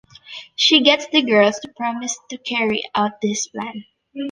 She 0.55 0.81
gets 0.81 1.05
the 1.11 1.21
girls 1.21 1.59
to 1.59 1.67
promise 1.77 2.17
to 2.31 2.37
carry 2.39 2.81
out 2.95 3.21
this 3.21 3.47
plan. 3.49 3.85